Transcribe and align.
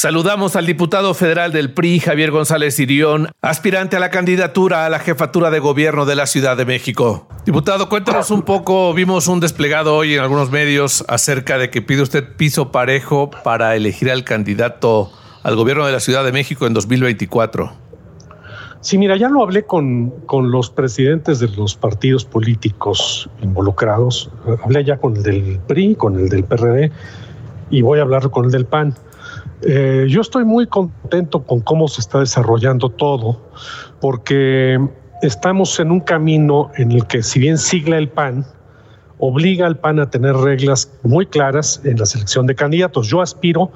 Saludamos 0.00 0.54
al 0.54 0.64
diputado 0.64 1.12
federal 1.12 1.50
del 1.50 1.72
PRI, 1.72 1.98
Javier 1.98 2.30
González 2.30 2.78
Irión, 2.78 3.32
aspirante 3.42 3.96
a 3.96 3.98
la 3.98 4.10
candidatura 4.10 4.86
a 4.86 4.90
la 4.90 5.00
jefatura 5.00 5.50
de 5.50 5.58
gobierno 5.58 6.06
de 6.06 6.14
la 6.14 6.28
Ciudad 6.28 6.56
de 6.56 6.64
México. 6.64 7.26
Diputado, 7.44 7.88
cuéntanos 7.88 8.30
un 8.30 8.42
poco, 8.42 8.94
vimos 8.94 9.26
un 9.26 9.40
desplegado 9.40 9.96
hoy 9.96 10.14
en 10.14 10.20
algunos 10.20 10.52
medios 10.52 11.04
acerca 11.08 11.58
de 11.58 11.70
que 11.70 11.82
pide 11.82 12.02
usted 12.02 12.36
piso 12.36 12.70
parejo 12.70 13.32
para 13.42 13.74
elegir 13.74 14.08
al 14.12 14.22
candidato 14.22 15.10
al 15.42 15.56
gobierno 15.56 15.84
de 15.84 15.90
la 15.90 15.98
Ciudad 15.98 16.22
de 16.22 16.30
México 16.30 16.68
en 16.68 16.74
2024. 16.74 17.72
Sí, 18.80 18.98
mira, 18.98 19.16
ya 19.16 19.28
lo 19.28 19.42
hablé 19.42 19.64
con, 19.64 20.10
con 20.26 20.52
los 20.52 20.70
presidentes 20.70 21.40
de 21.40 21.48
los 21.48 21.74
partidos 21.74 22.24
políticos 22.24 23.28
involucrados, 23.42 24.30
hablé 24.62 24.84
ya 24.84 24.98
con 24.98 25.16
el 25.16 25.24
del 25.24 25.58
PRI, 25.66 25.96
con 25.96 26.20
el 26.20 26.28
del 26.28 26.44
PRD 26.44 26.92
y 27.70 27.82
voy 27.82 27.98
a 27.98 28.02
hablar 28.02 28.30
con 28.30 28.44
el 28.44 28.52
del 28.52 28.64
PAN. 28.64 28.94
Eh, 29.62 30.06
yo 30.08 30.20
estoy 30.20 30.44
muy 30.44 30.66
contento 30.66 31.42
con 31.42 31.60
cómo 31.60 31.88
se 31.88 32.00
está 32.00 32.20
desarrollando 32.20 32.90
todo, 32.90 33.40
porque 34.00 34.78
estamos 35.22 35.78
en 35.80 35.90
un 35.90 36.00
camino 36.00 36.70
en 36.76 36.92
el 36.92 37.06
que 37.06 37.22
si 37.22 37.40
bien 37.40 37.58
sigla 37.58 37.98
el 37.98 38.08
PAN, 38.08 38.46
obliga 39.18 39.66
al 39.66 39.76
PAN 39.78 39.98
a 39.98 40.10
tener 40.10 40.36
reglas 40.36 40.92
muy 41.02 41.26
claras 41.26 41.80
en 41.84 41.98
la 41.98 42.06
selección 42.06 42.46
de 42.46 42.54
candidatos. 42.54 43.08
Yo 43.08 43.20
aspiro 43.20 43.72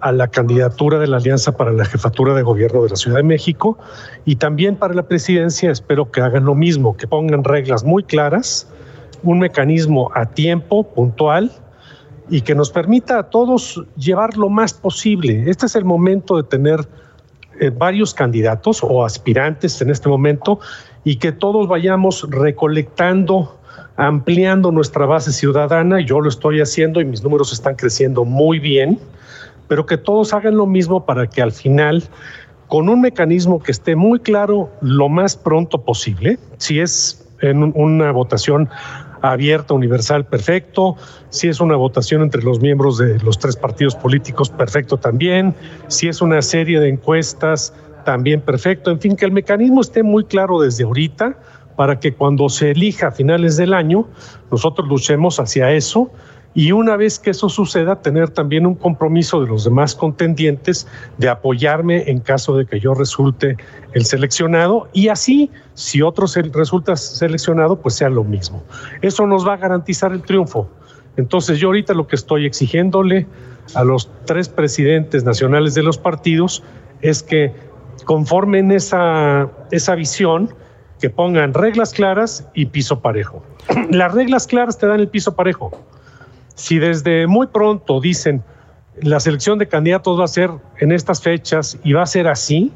a 0.00 0.12
la 0.12 0.28
candidatura 0.28 0.98
de 0.98 1.08
la 1.08 1.16
Alianza 1.16 1.56
para 1.56 1.72
la 1.72 1.84
Jefatura 1.84 2.34
de 2.34 2.42
Gobierno 2.42 2.84
de 2.84 2.90
la 2.90 2.96
Ciudad 2.96 3.16
de 3.16 3.24
México 3.24 3.78
y 4.24 4.36
también 4.36 4.76
para 4.76 4.94
la 4.94 5.08
presidencia 5.08 5.72
espero 5.72 6.12
que 6.12 6.20
hagan 6.20 6.44
lo 6.44 6.54
mismo, 6.54 6.96
que 6.96 7.08
pongan 7.08 7.42
reglas 7.42 7.82
muy 7.82 8.04
claras, 8.04 8.68
un 9.24 9.40
mecanismo 9.40 10.12
a 10.14 10.26
tiempo, 10.26 10.84
puntual, 10.84 11.50
y 12.30 12.42
que 12.42 12.54
nos 12.54 12.70
permita 12.70 13.18
a 13.18 13.22
todos 13.24 13.82
llevar 13.96 14.36
lo 14.36 14.48
más 14.48 14.74
posible. 14.74 15.44
Este 15.46 15.66
es 15.66 15.76
el 15.76 15.84
momento 15.84 16.36
de 16.36 16.42
tener 16.42 16.86
eh, 17.60 17.70
varios 17.70 18.14
candidatos 18.14 18.80
o 18.82 19.04
aspirantes 19.04 19.80
en 19.82 19.90
este 19.90 20.08
momento 20.08 20.60
y 21.04 21.16
que 21.16 21.32
todos 21.32 21.66
vayamos 21.68 22.26
recolectando, 22.30 23.58
ampliando 23.96 24.70
nuestra 24.70 25.06
base 25.06 25.32
ciudadana. 25.32 26.00
Yo 26.00 26.20
lo 26.20 26.28
estoy 26.28 26.60
haciendo 26.60 27.00
y 27.00 27.04
mis 27.04 27.22
números 27.22 27.52
están 27.52 27.74
creciendo 27.74 28.24
muy 28.24 28.58
bien, 28.58 28.98
pero 29.66 29.86
que 29.86 29.96
todos 29.96 30.32
hagan 30.32 30.56
lo 30.56 30.66
mismo 30.66 31.04
para 31.04 31.26
que 31.26 31.42
al 31.42 31.52
final 31.52 32.04
con 32.68 32.88
un 32.90 33.00
mecanismo 33.00 33.60
que 33.60 33.72
esté 33.72 33.96
muy 33.96 34.20
claro 34.20 34.70
lo 34.82 35.08
más 35.08 35.36
pronto 35.36 35.82
posible, 35.82 36.38
si 36.58 36.80
es 36.80 37.26
en 37.40 37.72
una 37.74 38.12
votación 38.12 38.68
abierta, 39.22 39.74
universal, 39.74 40.26
perfecto. 40.26 40.96
Si 41.30 41.48
es 41.48 41.60
una 41.60 41.76
votación 41.76 42.22
entre 42.22 42.42
los 42.42 42.60
miembros 42.60 42.98
de 42.98 43.18
los 43.20 43.38
tres 43.38 43.56
partidos 43.56 43.94
políticos, 43.94 44.50
perfecto 44.50 44.96
también. 44.96 45.54
Si 45.88 46.08
es 46.08 46.20
una 46.20 46.42
serie 46.42 46.80
de 46.80 46.88
encuestas, 46.88 47.74
también 48.04 48.40
perfecto. 48.40 48.90
En 48.90 49.00
fin, 49.00 49.16
que 49.16 49.24
el 49.24 49.32
mecanismo 49.32 49.80
esté 49.80 50.02
muy 50.02 50.24
claro 50.24 50.60
desde 50.60 50.84
ahorita 50.84 51.36
para 51.76 52.00
que 52.00 52.14
cuando 52.14 52.48
se 52.48 52.72
elija 52.72 53.08
a 53.08 53.10
finales 53.12 53.56
del 53.56 53.72
año, 53.72 54.08
nosotros 54.50 54.88
luchemos 54.88 55.38
hacia 55.38 55.70
eso 55.72 56.10
y 56.58 56.72
una 56.72 56.96
vez 56.96 57.20
que 57.20 57.30
eso 57.30 57.48
suceda, 57.48 58.02
tener 58.02 58.30
también 58.30 58.66
un 58.66 58.74
compromiso 58.74 59.40
de 59.40 59.46
los 59.46 59.62
demás 59.62 59.94
contendientes 59.94 60.88
de 61.16 61.28
apoyarme 61.28 62.10
en 62.10 62.18
caso 62.18 62.56
de 62.56 62.66
que 62.66 62.80
yo 62.80 62.94
resulte 62.94 63.56
el 63.92 64.04
seleccionado 64.04 64.88
y 64.92 65.06
así, 65.06 65.52
si 65.74 66.02
otro 66.02 66.26
resulta 66.52 66.96
seleccionado, 66.96 67.80
pues 67.80 67.94
sea 67.94 68.08
lo 68.08 68.24
mismo. 68.24 68.64
Eso 69.02 69.24
nos 69.24 69.46
va 69.46 69.52
a 69.52 69.56
garantizar 69.58 70.10
el 70.10 70.22
triunfo. 70.22 70.68
Entonces 71.16 71.60
yo 71.60 71.68
ahorita 71.68 71.94
lo 71.94 72.08
que 72.08 72.16
estoy 72.16 72.44
exigiéndole 72.44 73.28
a 73.76 73.84
los 73.84 74.10
tres 74.24 74.48
presidentes 74.48 75.22
nacionales 75.22 75.74
de 75.74 75.84
los 75.84 75.96
partidos 75.96 76.64
es 77.02 77.22
que 77.22 77.54
conformen 78.04 78.72
esa, 78.72 79.48
esa 79.70 79.94
visión, 79.94 80.52
que 81.00 81.08
pongan 81.08 81.54
reglas 81.54 81.92
claras 81.92 82.48
y 82.52 82.66
piso 82.66 82.98
parejo. 82.98 83.44
Las 83.90 84.12
reglas 84.12 84.48
claras 84.48 84.76
te 84.76 84.88
dan 84.88 84.98
el 84.98 85.06
piso 85.06 85.36
parejo. 85.36 85.70
Si 86.58 86.80
desde 86.80 87.28
muy 87.28 87.46
pronto 87.46 88.00
dicen 88.00 88.42
la 89.00 89.20
selección 89.20 89.60
de 89.60 89.68
candidatos 89.68 90.18
va 90.18 90.24
a 90.24 90.28
ser 90.28 90.50
en 90.80 90.90
estas 90.90 91.22
fechas 91.22 91.78
y 91.84 91.92
va 91.92 92.02
a 92.02 92.06
ser 92.06 92.26
así, 92.26 92.72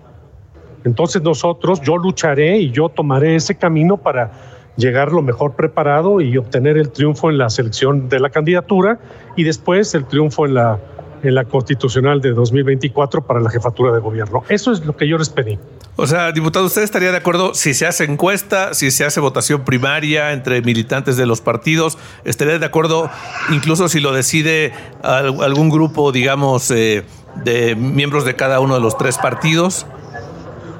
entonces 0.84 1.20
nosotros, 1.20 1.80
yo 1.80 1.96
lucharé 1.96 2.58
y 2.58 2.70
yo 2.70 2.88
tomaré 2.88 3.34
ese 3.34 3.56
camino 3.56 3.96
para 3.96 4.30
llegar 4.76 5.10
lo 5.10 5.20
mejor 5.20 5.56
preparado 5.56 6.20
y 6.20 6.38
obtener 6.38 6.76
el 6.76 6.90
triunfo 6.90 7.28
en 7.28 7.38
la 7.38 7.50
selección 7.50 8.08
de 8.08 8.20
la 8.20 8.30
candidatura 8.30 9.00
y 9.34 9.42
después 9.42 9.92
el 9.96 10.04
triunfo 10.04 10.46
en 10.46 10.54
la 10.54 10.78
en 11.22 11.34
la 11.34 11.44
constitucional 11.44 12.20
de 12.20 12.30
2024 12.32 13.26
para 13.26 13.40
la 13.40 13.50
jefatura 13.50 13.92
de 13.92 14.00
gobierno. 14.00 14.42
Eso 14.48 14.72
es 14.72 14.84
lo 14.84 14.96
que 14.96 15.06
yo 15.08 15.18
les 15.18 15.28
pedí. 15.28 15.58
O 15.96 16.06
sea, 16.06 16.32
diputado, 16.32 16.64
¿usted 16.66 16.82
estaría 16.82 17.10
de 17.10 17.18
acuerdo 17.18 17.54
si 17.54 17.74
se 17.74 17.86
hace 17.86 18.04
encuesta, 18.04 18.74
si 18.74 18.90
se 18.90 19.04
hace 19.04 19.20
votación 19.20 19.64
primaria 19.64 20.32
entre 20.32 20.62
militantes 20.62 21.16
de 21.16 21.26
los 21.26 21.40
partidos? 21.40 21.98
¿Estaría 22.24 22.58
de 22.58 22.66
acuerdo 22.66 23.10
incluso 23.50 23.88
si 23.88 24.00
lo 24.00 24.12
decide 24.12 24.72
algún 25.02 25.68
grupo, 25.68 26.10
digamos, 26.10 26.70
eh, 26.70 27.04
de 27.44 27.76
miembros 27.76 28.24
de 28.24 28.34
cada 28.36 28.60
uno 28.60 28.74
de 28.74 28.80
los 28.80 28.96
tres 28.96 29.18
partidos? 29.18 29.86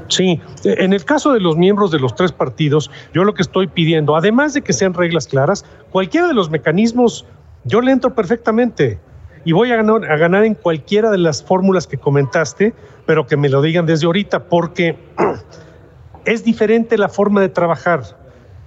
Sí, 0.08 0.40
en 0.64 0.92
el 0.92 1.04
caso 1.04 1.32
de 1.32 1.40
los 1.40 1.56
miembros 1.56 1.90
de 1.90 1.98
los 1.98 2.14
tres 2.14 2.32
partidos, 2.32 2.90
yo 3.14 3.24
lo 3.24 3.32
que 3.32 3.42
estoy 3.42 3.66
pidiendo, 3.66 4.14
además 4.14 4.52
de 4.52 4.60
que 4.62 4.74
sean 4.74 4.92
reglas 4.92 5.26
claras, 5.26 5.64
cualquiera 5.90 6.28
de 6.28 6.34
los 6.34 6.50
mecanismos, 6.50 7.24
yo 7.64 7.80
le 7.80 7.92
entro 7.92 8.14
perfectamente 8.14 8.98
y 9.44 9.52
voy 9.52 9.72
a 9.72 9.76
ganar, 9.76 10.10
a 10.10 10.16
ganar 10.16 10.44
en 10.44 10.54
cualquiera 10.54 11.10
de 11.10 11.18
las 11.18 11.42
fórmulas 11.42 11.86
que 11.86 11.98
comentaste, 11.98 12.74
pero 13.06 13.26
que 13.26 13.36
me 13.36 13.48
lo 13.48 13.62
digan 13.62 13.86
desde 13.86 14.06
ahorita, 14.06 14.44
porque 14.44 14.96
es 16.24 16.44
diferente 16.44 16.96
la 16.96 17.08
forma 17.08 17.40
de 17.40 17.48
trabajar. 17.48 18.02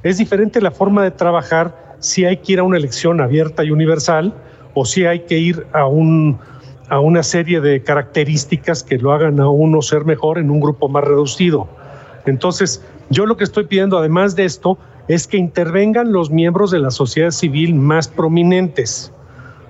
Es 0.03 0.17
diferente 0.17 0.61
la 0.61 0.71
forma 0.71 1.03
de 1.03 1.11
trabajar 1.11 1.95
si 1.99 2.25
hay 2.25 2.37
que 2.37 2.53
ir 2.53 2.59
a 2.59 2.63
una 2.63 2.77
elección 2.77 3.21
abierta 3.21 3.63
y 3.63 3.71
universal 3.71 4.33
o 4.73 4.85
si 4.85 5.05
hay 5.05 5.21
que 5.21 5.37
ir 5.37 5.65
a, 5.71 5.87
un, 5.87 6.37
a 6.89 6.99
una 6.99 7.23
serie 7.23 7.61
de 7.61 7.81
características 7.81 8.83
que 8.83 8.97
lo 8.97 9.13
hagan 9.13 9.39
a 9.39 9.49
uno 9.49 9.81
ser 9.81 10.05
mejor 10.05 10.37
en 10.37 10.51
un 10.51 10.59
grupo 10.59 10.89
más 10.89 11.05
reducido. 11.05 11.67
Entonces, 12.25 12.83
yo 13.09 13.25
lo 13.25 13.37
que 13.37 13.45
estoy 13.45 13.65
pidiendo, 13.65 13.97
además 13.97 14.35
de 14.35 14.45
esto, 14.45 14.77
es 15.07 15.27
que 15.27 15.37
intervengan 15.37 16.11
los 16.11 16.29
miembros 16.29 16.71
de 16.71 16.79
la 16.79 16.91
sociedad 16.91 17.31
civil 17.31 17.75
más 17.75 18.07
prominentes 18.07 19.13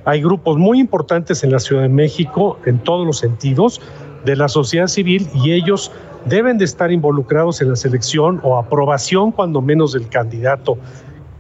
hay 0.06 0.22
grupos 0.22 0.58
muy 0.58 0.80
importantes 0.80 1.44
en 1.44 1.52
la 1.52 1.60
Ciudad 1.60 1.82
de 1.82 1.90
México, 1.90 2.60
en 2.66 2.80
todos 2.80 3.06
los 3.06 3.18
sentidos, 3.18 3.82
de 4.24 4.36
la 4.36 4.48
sociedad 4.48 4.88
civil 4.88 5.28
y 5.34 5.52
ellos 5.52 5.92
deben 6.26 6.58
de 6.58 6.66
estar 6.66 6.92
involucrados 6.92 7.62
en 7.62 7.70
la 7.70 7.76
selección 7.76 8.40
o 8.44 8.58
aprobación, 8.58 9.32
cuando 9.32 9.62
menos, 9.62 9.94
del 9.94 10.08
candidato 10.10 10.78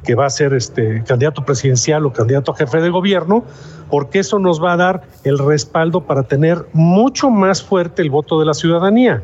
que 0.04 0.16
va 0.16 0.28
a 0.28 0.30
ser 0.30 0.54
este 0.54 1.04
candidato 1.04 1.44
presidencial 1.44 2.06
o 2.06 2.14
candidato 2.14 2.52
a 2.52 2.56
jefe 2.56 2.80
de 2.80 2.90
gobierno, 2.90 3.44
porque 3.90 4.20
eso 4.20 4.38
nos 4.38 4.64
va 4.64 4.74
a 4.74 4.78
dar 4.78 5.02
el 5.24 5.40
respaldo 5.40 6.02
para 6.02 6.24
tener 6.24 6.66
mucho 6.74 7.32
más 7.32 7.64
fuerte 7.64 8.04
el 8.04 8.12
voto 8.12 8.40
de 8.40 8.46
la 8.46 8.54
ciudadanía. 8.54 9.24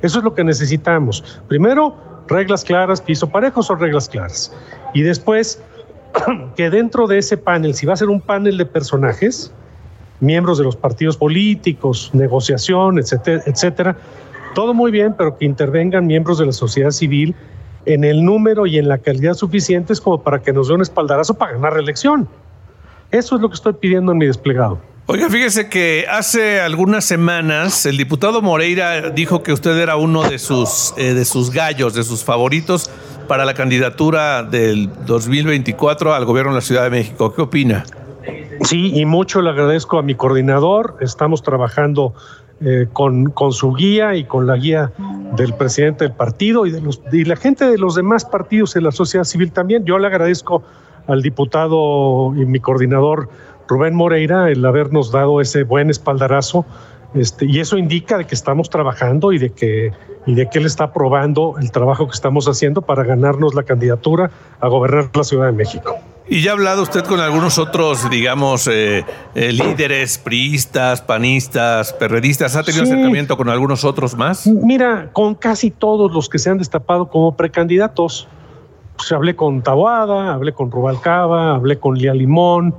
Eso 0.00 0.18
es 0.18 0.24
lo 0.24 0.34
que 0.34 0.42
necesitamos. 0.42 1.42
Primero, 1.48 1.94
reglas 2.26 2.64
claras, 2.64 3.02
piso 3.02 3.28
parejo 3.28 3.62
son 3.62 3.78
reglas 3.80 4.08
claras. 4.08 4.50
Y 4.94 5.02
después, 5.02 5.62
que 6.56 6.70
dentro 6.70 7.06
de 7.06 7.18
ese 7.18 7.36
panel, 7.36 7.74
si 7.74 7.86
va 7.86 7.94
a 7.94 7.96
ser 7.96 8.08
un 8.08 8.20
panel 8.20 8.56
de 8.56 8.66
personajes, 8.66 9.52
miembros 10.20 10.58
de 10.58 10.64
los 10.64 10.76
partidos 10.76 11.16
políticos, 11.16 12.10
negociación, 12.12 12.98
etcétera, 12.98 13.42
etcétera, 13.46 13.96
todo 14.54 14.74
muy 14.74 14.90
bien, 14.90 15.14
pero 15.16 15.36
que 15.36 15.44
intervengan 15.44 16.06
miembros 16.06 16.38
de 16.38 16.46
la 16.46 16.52
sociedad 16.52 16.90
civil 16.90 17.34
en 17.86 18.04
el 18.04 18.24
número 18.24 18.66
y 18.66 18.78
en 18.78 18.88
la 18.88 18.98
calidad 18.98 19.34
suficientes 19.34 20.00
como 20.00 20.22
para 20.22 20.40
que 20.40 20.52
nos 20.52 20.68
dé 20.68 20.74
un 20.74 20.82
espaldarazo 20.82 21.34
para 21.34 21.52
ganar 21.52 21.74
la 21.74 21.80
elección. 21.80 22.28
Eso 23.10 23.36
es 23.36 23.42
lo 23.42 23.48
que 23.48 23.54
estoy 23.54 23.74
pidiendo 23.74 24.12
en 24.12 24.18
mi 24.18 24.26
desplegado. 24.26 24.78
Oiga, 25.06 25.28
fíjese 25.28 25.68
que 25.68 26.06
hace 26.10 26.62
algunas 26.62 27.04
semanas 27.04 27.84
el 27.84 27.98
diputado 27.98 28.40
Moreira 28.40 29.10
dijo 29.10 29.42
que 29.42 29.52
usted 29.52 29.76
era 29.76 29.96
uno 29.96 30.22
de 30.22 30.38
sus, 30.38 30.94
eh, 30.96 31.12
de 31.12 31.26
sus 31.26 31.50
gallos, 31.50 31.92
de 31.92 32.04
sus 32.04 32.24
favoritos 32.24 32.90
para 33.26 33.44
la 33.44 33.54
candidatura 33.54 34.42
del 34.42 34.90
2024 35.06 36.14
al 36.14 36.24
gobierno 36.24 36.52
de 36.52 36.56
la 36.56 36.60
Ciudad 36.60 36.84
de 36.84 36.90
México. 36.90 37.34
¿Qué 37.34 37.42
opina? 37.42 37.84
Sí, 38.62 38.98
y 38.98 39.04
mucho 39.04 39.42
le 39.42 39.50
agradezco 39.50 39.98
a 39.98 40.02
mi 40.02 40.14
coordinador. 40.14 40.96
Estamos 41.00 41.42
trabajando 41.42 42.14
eh, 42.60 42.86
con, 42.92 43.26
con, 43.30 43.52
su 43.52 43.72
guía 43.74 44.14
y 44.14 44.24
con 44.24 44.46
la 44.46 44.56
guía 44.56 44.92
del 45.36 45.54
presidente 45.54 46.04
del 46.04 46.14
partido 46.14 46.66
y 46.66 46.70
de 46.70 46.80
los, 46.80 47.00
y 47.12 47.24
la 47.24 47.36
gente 47.36 47.68
de 47.68 47.78
los 47.78 47.94
demás 47.94 48.24
partidos 48.24 48.76
en 48.76 48.84
la 48.84 48.92
sociedad 48.92 49.24
civil 49.24 49.52
también. 49.52 49.84
Yo 49.84 49.98
le 49.98 50.06
agradezco 50.06 50.62
al 51.06 51.20
diputado 51.20 52.32
y 52.36 52.46
mi 52.46 52.60
coordinador 52.60 53.28
Rubén 53.68 53.94
Moreira 53.94 54.50
el 54.50 54.64
habernos 54.64 55.10
dado 55.10 55.40
ese 55.40 55.64
buen 55.64 55.90
espaldarazo 55.90 56.64
este, 57.14 57.46
y 57.46 57.60
eso 57.60 57.78
indica 57.78 58.18
de 58.18 58.26
que 58.26 58.34
estamos 58.34 58.70
trabajando 58.70 59.32
y 59.32 59.38
de 59.38 59.50
que 59.50 59.92
y 60.26 60.34
de 60.34 60.48
que 60.48 60.58
él 60.58 60.66
está 60.66 60.84
aprobando 60.84 61.56
el 61.60 61.70
trabajo 61.70 62.06
que 62.06 62.14
estamos 62.14 62.46
haciendo 62.48 62.82
para 62.82 63.04
ganarnos 63.04 63.54
la 63.54 63.62
candidatura 63.62 64.30
a 64.60 64.68
gobernar 64.68 65.10
la 65.14 65.24
Ciudad 65.24 65.46
de 65.46 65.52
México. 65.52 65.96
¿Y 66.26 66.40
ya 66.40 66.52
ha 66.52 66.54
hablado 66.54 66.82
usted 66.82 67.04
con 67.04 67.20
algunos 67.20 67.58
otros, 67.58 68.08
digamos, 68.08 68.66
eh, 68.66 69.04
eh, 69.34 69.52
líderes, 69.52 70.16
priistas, 70.16 71.02
panistas, 71.02 71.92
perredistas? 71.92 72.56
¿Ha 72.56 72.62
tenido 72.62 72.84
acercamiento 72.84 73.36
con 73.36 73.50
algunos 73.50 73.84
otros 73.84 74.16
más? 74.16 74.46
Mira, 74.46 75.10
con 75.12 75.34
casi 75.34 75.70
todos 75.70 76.10
los 76.12 76.30
que 76.30 76.38
se 76.38 76.48
han 76.48 76.56
destapado 76.56 77.08
como 77.08 77.36
precandidatos. 77.36 78.26
Pues 78.96 79.12
hablé 79.12 79.36
con 79.36 79.62
Taboada, 79.62 80.32
hablé 80.32 80.52
con 80.52 80.70
Rubalcaba, 80.70 81.56
hablé 81.56 81.78
con 81.78 81.98
Lía 81.98 82.14
Limón, 82.14 82.74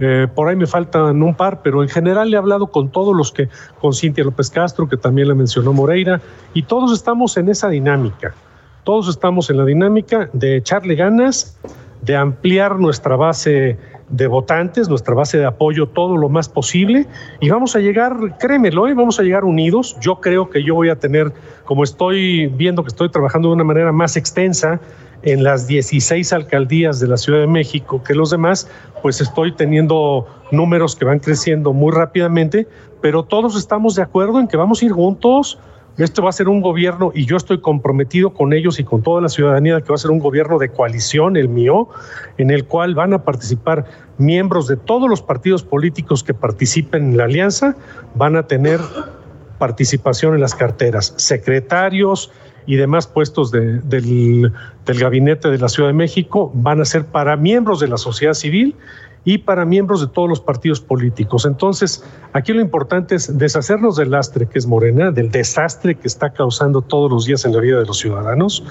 eh, 0.00 0.26
por 0.34 0.48
ahí 0.48 0.56
me 0.56 0.66
faltan 0.66 1.22
un 1.22 1.34
par, 1.34 1.60
pero 1.62 1.82
en 1.82 1.88
general 1.88 2.32
he 2.32 2.36
hablado 2.36 2.68
con 2.68 2.90
todos 2.90 3.14
los 3.14 3.32
que, 3.32 3.48
con 3.80 3.92
Cintia 3.92 4.24
López 4.24 4.50
Castro, 4.50 4.88
que 4.88 4.96
también 4.96 5.28
le 5.28 5.34
mencionó 5.34 5.72
Moreira, 5.72 6.20
y 6.54 6.62
todos 6.62 6.92
estamos 6.92 7.36
en 7.36 7.48
esa 7.48 7.68
dinámica. 7.68 8.34
Todos 8.84 9.08
estamos 9.08 9.50
en 9.50 9.58
la 9.58 9.64
dinámica 9.64 10.30
de 10.32 10.56
echarle 10.56 10.94
ganas, 10.94 11.58
de 12.00 12.16
ampliar 12.16 12.78
nuestra 12.78 13.16
base 13.16 13.78
de 14.08 14.26
votantes, 14.26 14.88
nuestra 14.88 15.14
base 15.14 15.38
de 15.38 15.46
apoyo 15.46 15.86
todo 15.86 16.16
lo 16.16 16.28
más 16.28 16.48
posible 16.48 17.06
y 17.38 17.48
vamos 17.48 17.76
a 17.76 17.78
llegar, 17.78 18.16
créemelo, 18.38 18.88
¿eh? 18.88 18.94
vamos 18.94 19.20
a 19.20 19.22
llegar 19.22 19.44
unidos. 19.44 19.96
Yo 20.00 20.20
creo 20.20 20.50
que 20.50 20.64
yo 20.64 20.74
voy 20.74 20.88
a 20.88 20.96
tener, 20.96 21.32
como 21.64 21.84
estoy 21.84 22.46
viendo 22.46 22.82
que 22.82 22.88
estoy 22.88 23.10
trabajando 23.10 23.48
de 23.48 23.54
una 23.54 23.64
manera 23.64 23.92
más 23.92 24.16
extensa 24.16 24.80
en 25.22 25.44
las 25.44 25.66
16 25.66 26.32
alcaldías 26.32 27.00
de 27.00 27.08
la 27.08 27.16
Ciudad 27.16 27.40
de 27.40 27.46
México 27.46 28.02
que 28.02 28.14
los 28.14 28.30
demás, 28.30 28.68
pues 29.02 29.20
estoy 29.20 29.52
teniendo 29.52 30.26
números 30.50 30.96
que 30.96 31.04
van 31.04 31.18
creciendo 31.18 31.72
muy 31.72 31.92
rápidamente, 31.92 32.66
pero 33.00 33.24
todos 33.24 33.56
estamos 33.56 33.94
de 33.94 34.02
acuerdo 34.02 34.40
en 34.40 34.48
que 34.48 34.56
vamos 34.56 34.82
a 34.82 34.84
ir 34.86 34.92
juntos, 34.92 35.58
este 35.98 36.22
va 36.22 36.30
a 36.30 36.32
ser 36.32 36.48
un 36.48 36.62
gobierno, 36.62 37.12
y 37.14 37.26
yo 37.26 37.36
estoy 37.36 37.60
comprometido 37.60 38.32
con 38.32 38.52
ellos 38.52 38.80
y 38.80 38.84
con 38.84 39.02
toda 39.02 39.20
la 39.20 39.28
ciudadanía, 39.28 39.80
que 39.80 39.88
va 39.88 39.96
a 39.96 39.98
ser 39.98 40.10
un 40.10 40.18
gobierno 40.18 40.58
de 40.58 40.70
coalición, 40.70 41.36
el 41.36 41.48
mío, 41.48 41.88
en 42.38 42.50
el 42.50 42.64
cual 42.64 42.94
van 42.94 43.12
a 43.12 43.22
participar 43.22 43.84
miembros 44.16 44.66
de 44.66 44.76
todos 44.76 45.10
los 45.10 45.20
partidos 45.20 45.62
políticos 45.62 46.24
que 46.24 46.32
participen 46.32 47.10
en 47.10 47.16
la 47.18 47.24
alianza, 47.24 47.76
van 48.14 48.36
a 48.36 48.46
tener 48.46 48.80
participación 49.58 50.34
en 50.34 50.40
las 50.40 50.54
carteras, 50.54 51.12
secretarios 51.16 52.30
y 52.70 52.76
demás 52.76 53.08
puestos 53.08 53.50
del, 53.50 53.82
del 53.88 54.52
gabinete 54.86 55.50
de 55.50 55.58
la 55.58 55.68
Ciudad 55.68 55.88
de 55.88 55.92
México 55.92 56.52
van 56.54 56.80
a 56.80 56.84
ser 56.84 57.04
para 57.04 57.36
miembros 57.36 57.80
de 57.80 57.88
la 57.88 57.96
sociedad 57.96 58.34
civil 58.34 58.76
y 59.24 59.38
para 59.38 59.64
miembros 59.64 60.00
de 60.02 60.06
todos 60.06 60.28
los 60.28 60.40
partidos 60.40 60.80
políticos. 60.80 61.46
Entonces, 61.46 62.04
aquí 62.32 62.52
lo 62.52 62.60
importante 62.60 63.16
es 63.16 63.36
deshacernos 63.36 63.96
del 63.96 64.12
lastre 64.12 64.46
que 64.46 64.60
es 64.60 64.68
Morena, 64.68 65.10
del 65.10 65.32
desastre 65.32 65.96
que 65.96 66.06
está 66.06 66.30
causando 66.30 66.80
todos 66.80 67.10
los 67.10 67.24
días 67.24 67.44
en 67.44 67.54
la 67.54 67.60
vida 67.60 67.80
de 67.80 67.86
los 67.86 67.98
ciudadanos 67.98 68.62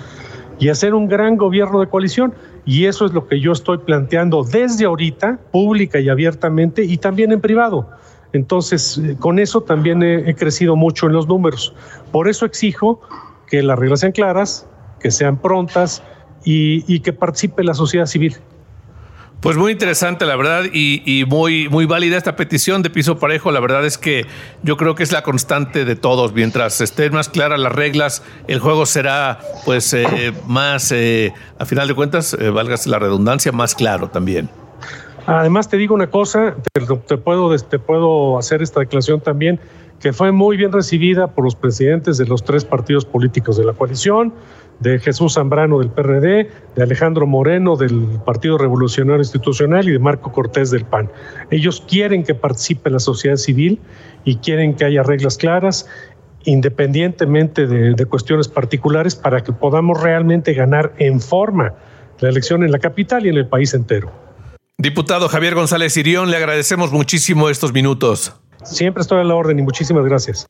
y 0.60 0.70
hacer 0.70 0.94
un 0.94 1.10
gran 1.10 1.36
gobierno 1.36 1.82
de 1.82 1.88
coalición. 1.88 2.34
Y 2.66 2.86
eso 2.86 3.06
es 3.06 3.12
lo 3.12 3.28
que 3.28 3.42
yo 3.42 3.52
estoy 3.52 3.80
planteando 3.80 4.46
desde 4.46 4.86
ahorita, 4.86 5.42
pública 5.52 6.00
y 6.00 6.08
abiertamente, 6.08 6.86
y 6.86 7.00
también 7.00 7.34
en 7.34 7.42
privado. 7.42 7.90
Entonces, 8.32 8.98
eh, 8.98 9.18
con 9.20 9.40
eso 9.40 9.62
también 9.62 10.04
he, 10.04 10.34
crecido 10.36 10.78
mucho 10.78 11.08
en 11.08 11.14
los 11.14 11.28
números. 11.28 11.74
Por 12.14 12.30
eso 12.30 12.46
exijo 12.46 13.02
que 13.50 13.64
las 13.64 13.78
reglas 13.78 14.02
sean 14.02 14.12
claras, 14.12 14.68
que 15.00 15.12
sean 15.12 15.38
prontas 15.38 16.04
y 16.44 17.00
que 17.02 17.14
participe 17.14 17.64
la 17.64 17.74
sociedad 17.74 18.06
civil. 18.06 18.38
Pues 19.42 19.56
muy 19.56 19.72
interesante, 19.72 20.26
la 20.26 20.36
verdad, 20.36 20.64
y, 20.74 21.24
muy, 21.26 21.70
muy 21.70 21.86
válida 21.86 22.18
esta 22.18 22.36
petición 22.36 22.82
de 22.82 22.90
piso 22.90 23.20
parejo. 23.20 23.52
La 23.52 23.62
verdad 23.62 23.86
es 23.86 23.98
que 23.98 24.26
yo 24.64 24.76
creo 24.76 24.96
que 24.96 25.04
es 25.04 25.14
la 25.14 25.24
constante 25.24 25.86
de 25.86 25.96
todos. 25.96 26.34
Mientras 26.34 26.82
estén 26.82 27.14
más 27.14 27.30
claras 27.30 27.58
las 27.58 27.72
reglas, 27.72 28.22
el 28.48 28.60
juego 28.60 28.86
será, 28.86 29.40
pues, 29.64 29.94
eh, 29.94 30.34
más, 30.46 30.92
eh, 30.92 31.34
a 31.58 31.66
final 31.66 31.88
de 31.88 31.94
cuentas, 31.94 32.34
eh, 32.34 32.52
la 32.86 33.00
redundancia, 33.00 33.54
más 33.54 33.76
claro 33.76 34.10
también. 34.10 34.50
Además, 35.26 35.70
te 35.70 35.78
digo 35.78 35.96
una 35.96 36.08
cosa, 36.08 36.56
te, 36.74 37.18
puedo, 37.18 37.56
te 37.58 37.80
puedo 37.80 38.38
hacer 38.38 38.62
esta 38.62 38.82
declaración 38.82 39.22
también, 39.22 39.58
que 40.00 40.14
fue 40.14 40.32
muy 40.32 40.58
bien 40.58 40.72
recibida 40.72 41.28
por 41.28 41.44
los 41.44 41.56
presidentes 41.56 42.18
de 42.18 42.26
los 42.26 42.44
tres 42.44 42.66
partidos 42.66 43.06
políticos 43.06 43.58
de 43.58 43.66
la 43.66 43.74
coalición 43.74 44.34
de 44.80 44.98
Jesús 45.00 45.34
Zambrano 45.34 45.80
del 45.80 45.90
PRD, 45.90 46.50
de 46.76 46.84
Alejandro 46.84 47.28
Moreno 47.28 47.76
del 47.76 48.20
Partido 48.26 48.58
Revolucionario 48.58 49.22
Institucional 49.22 49.88
y 49.90 49.92
de 49.92 50.00
Marco 50.00 50.32
Cortés 50.32 50.72
del 50.72 50.86
PAN. 50.86 51.12
Ellos 51.52 51.84
quieren 51.88 52.24
que 52.24 52.34
participe 52.34 52.90
la 52.90 53.00
sociedad 53.00 53.36
civil 53.36 53.80
y 54.24 54.38
quieren 54.38 54.76
que 54.76 54.86
haya 54.86 55.04
reglas 55.04 55.38
claras 55.38 55.88
independientemente 56.46 57.68
de, 57.68 58.06
cuestiones 58.06 58.48
particulares 58.48 59.16
para 59.16 59.44
que 59.44 59.52
podamos 59.52 60.02
realmente 60.02 60.54
ganar 60.54 60.94
en 60.98 61.20
forma 61.20 61.74
la 62.20 62.30
elección 62.30 62.64
en 62.64 62.72
la 62.72 62.80
capital 62.80 63.26
y 63.26 63.30
en 63.30 63.38
el 63.38 63.48
país 63.48 63.74
entero. 63.74 64.12
Diputado 64.78 65.28
Javier 65.28 65.56
González 65.56 65.98
Irión, 65.98 66.32
le 66.32 66.38
agradecemos 66.38 66.94
muchísimo 66.94 67.50
estos 67.50 67.74
minutos. 67.74 68.34
Siempre 68.64 69.02
estoy 69.02 69.20
a 69.20 69.24
la 69.24 69.36
orden 69.36 69.60
y 69.60 69.62
muchísimas 69.62 70.06
gracias. 70.06 70.48